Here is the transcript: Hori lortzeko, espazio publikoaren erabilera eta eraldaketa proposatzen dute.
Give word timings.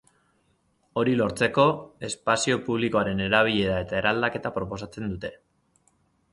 Hori 1.01 1.11
lortzeko, 1.19 1.65
espazio 2.09 2.57
publikoaren 2.71 3.23
erabilera 3.29 3.79
eta 3.85 4.01
eraldaketa 4.03 4.55
proposatzen 4.59 5.11
dute. 5.17 5.35